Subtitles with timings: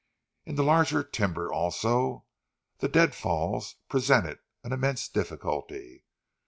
[0.47, 2.25] In the larger timber also,
[2.79, 6.05] the deadfalls presented an immense difficulty.